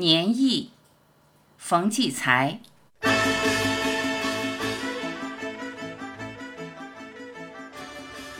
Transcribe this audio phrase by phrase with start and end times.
[0.00, 0.70] 年意，
[1.58, 2.58] 冯骥才。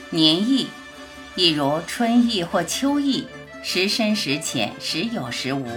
[0.09, 0.69] 年意，
[1.35, 3.27] 亦如春意或秋意，
[3.61, 5.67] 时深时浅，时有时无。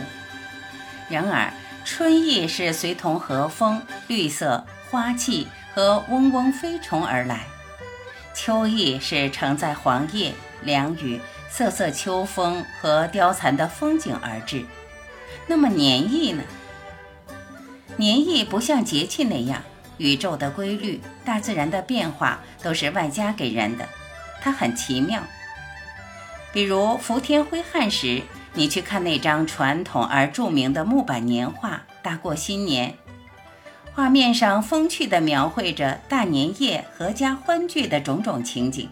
[1.10, 1.52] 然而，
[1.84, 7.40] 春意是随同和风、绿色、花气和嗡嗡飞虫而来；
[8.34, 10.32] 秋意是承载黄叶、
[10.62, 11.20] 凉雨、
[11.50, 14.64] 瑟瑟秋风和凋残的风景而至。
[15.46, 16.42] 那么年意呢？
[17.96, 19.62] 年意不像节气那样，
[19.98, 23.88] 宇宙的规律、大自然的变化都是外加给人的，
[24.40, 25.22] 它很奇妙。
[26.52, 28.22] 比如伏天挥汗时，
[28.54, 31.70] 你去看那张传统而著名的木板年画
[32.02, 32.90] 《大过新年》，
[33.94, 38.88] 画面上风趣地描绘着大年夜阖家欢聚的种种情景。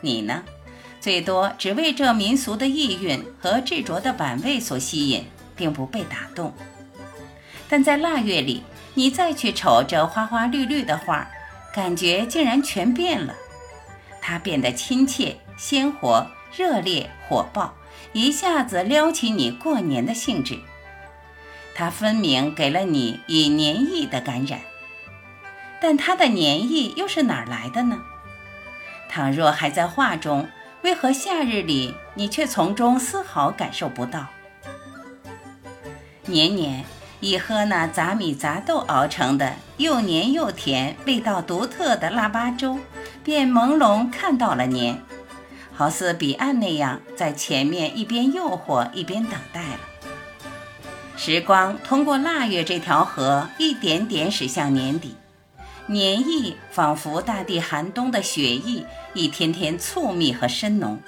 [0.00, 0.44] 你呢，
[1.00, 5.24] 最多只为这民俗的意蕴和执着的版味所吸引。
[5.56, 6.52] 并不被打动，
[7.68, 8.62] 但在腊月里，
[8.94, 11.28] 你再去瞅这花花绿绿的画，
[11.72, 13.34] 感觉竟然全变了。
[14.20, 17.74] 它变得亲切、鲜活、热烈、火爆，
[18.12, 20.58] 一下子撩起你过年的兴致。
[21.74, 24.60] 它分明给了你以年意的感染，
[25.80, 27.98] 但它的年意又是哪儿来的呢？
[29.08, 30.48] 倘若还在画中，
[30.82, 34.28] 为何夏日里你却从中丝毫感受不到？
[36.34, 36.84] 年年
[37.20, 42.80] 一喝那杂米杂豆熬成的又黏又甜、味道独特的腊八粥，
[43.22, 45.00] 便朦胧看到了年，
[45.72, 49.80] 好似彼岸那样，在前面一边诱惑一边等待了。
[51.16, 55.14] 时光通过腊月这条河，一点点驶向年底，
[55.86, 61.00] 年意仿佛大地寒冬的雪意，一天天促密和深浓。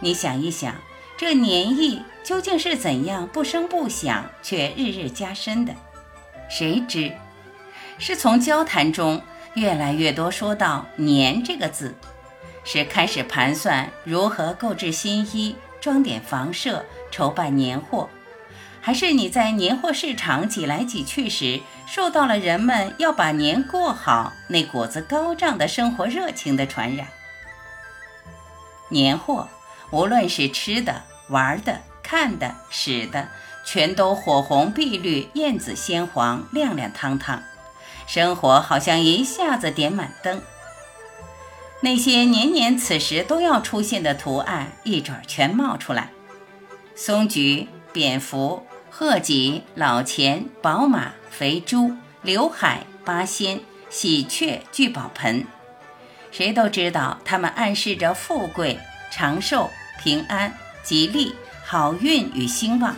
[0.00, 0.74] 你想一想。
[1.18, 5.72] 这年意究竟是怎样不声不响却日日加深的？
[6.50, 7.10] 谁知？
[7.98, 9.22] 是从交谈中
[9.54, 11.94] 越来越多说到“年”这个字，
[12.64, 18.10] 是开始盘算如何购置新衣、装点房舍、筹办年货，
[18.82, 27.08] 还是你在年货市场挤来挤去时，受到了人们要把年过好那股子高涨的生活热情的传染？
[28.90, 29.48] 年货。
[29.92, 33.28] 无论是吃的、玩的、看的、使的，
[33.64, 37.42] 全都火红碧绿、艳紫鲜黄、亮亮堂堂，
[38.06, 40.40] 生活好像一下子点满灯。
[41.80, 46.10] 那些年年此时都要出现的图案，一准全冒出来：
[46.94, 53.60] 松菊、蝙蝠、鹤脊、老钱、宝马、肥猪、刘海、八仙、
[53.90, 55.44] 喜鹊、聚宝盆。
[56.30, 58.78] 谁都知道，它们暗示着富贵。
[59.10, 59.70] 长寿、
[60.02, 60.52] 平安、
[60.86, 62.94] 吉利、好运与兴旺，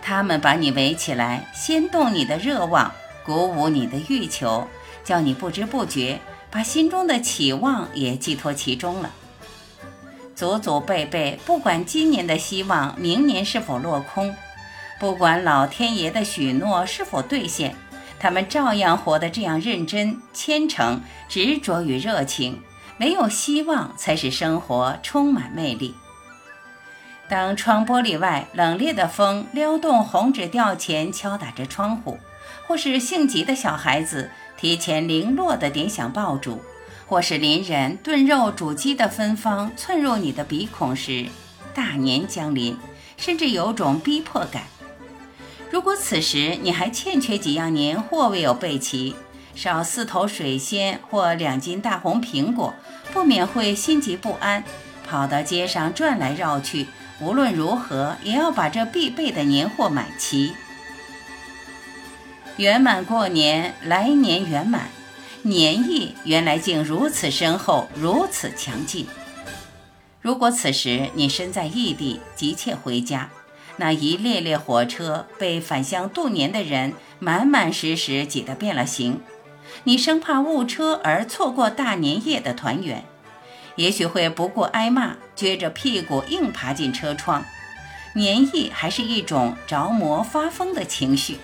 [0.00, 2.92] 他们把你围起来，掀动你的热望，
[3.26, 4.68] 鼓舞你的欲求，
[5.02, 6.20] 叫你不知不觉
[6.52, 9.10] 把心中的期望也寄托其中了。
[10.36, 14.32] 祖祖辈辈，不管今年的希望明年是否落空，
[15.00, 17.74] 不管老天爷的许诺是否兑现，
[18.20, 22.62] 他们照样活得这样认真、虔诚、执着与热情。
[22.96, 25.96] 没有希望，才使生活充满魅力。
[27.28, 32.18] 当窗玻璃外冷冽的风撩动红纸吊钱，敲打着窗户，
[32.66, 36.60] 或是性急的小孩子提前零落的点响爆竹，
[37.06, 41.26] 或是邻人炖肉煮鸡的芬芳窜入你的鼻孔时，
[41.74, 42.76] 大年将临，
[43.16, 44.64] 甚至有种逼迫感。
[45.70, 49.16] 如果此时你还欠缺几样年货未有备齐，
[49.54, 52.74] 少四头水仙或两斤大红苹果，
[53.14, 54.62] 不免会心急不安，
[55.08, 56.86] 跑到街上转来绕去。
[57.20, 60.54] 无论如何，也要把这必备的年货买齐。
[62.56, 64.88] 圆满过年，来年圆满，
[65.42, 69.06] 年意原来竟如此深厚，如此强劲。
[70.20, 73.30] 如果此时你身在异地，急切回家，
[73.76, 79.20] 那一列列火车被返乡度年的人满满实实挤得变了形。
[79.84, 83.04] 你生怕误车而错过大年夜的团圆，
[83.76, 87.44] 也许会不顾挨骂，撅着屁股硬爬进车窗。
[88.14, 91.38] 年意还是一种着魔发疯的情绪。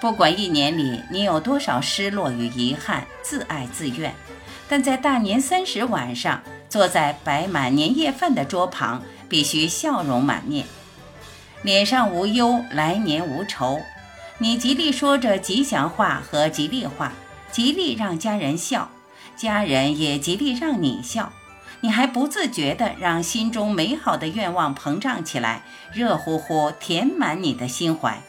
[0.00, 4.14] 不管一年里你有多少失落与遗憾，自爱自怨，
[4.68, 10.66] 但在大年三十晚上，坐在摆满年夜饭的桌旁，必须笑容满面，
[11.62, 13.80] 脸上无忧，来年无愁。
[14.38, 17.12] 你极力说着吉祥话和吉利话，
[17.52, 18.90] 极力让家人笑，
[19.40, 21.32] 家人也极力让你笑。
[21.80, 25.62] 你还不自觉地让心中美好的愿望膨胀起来，
[25.94, 28.20] 热乎乎填满你的心怀。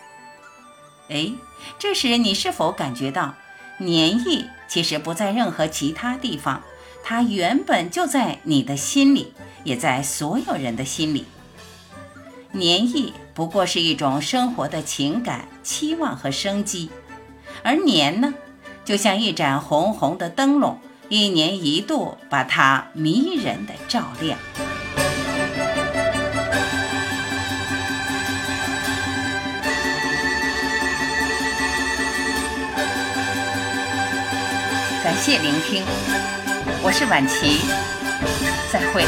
[1.09, 1.33] 哎，
[1.77, 3.35] 这时你是否感觉到，
[3.79, 6.63] 黏液其实不在任何其他地方，
[7.03, 9.33] 它原本就在你的心里，
[9.65, 11.25] 也在所有人的心里。
[12.53, 16.89] 黏液不过是一种生活的情感、期望和生机，
[17.63, 18.33] 而年呢，
[18.85, 20.79] 就像一盏红红的灯笼。
[21.11, 24.39] 一年一度，把它迷人的照亮。
[35.03, 35.83] 感谢聆听，
[36.81, 37.59] 我是婉琪，
[38.71, 39.03] 再会。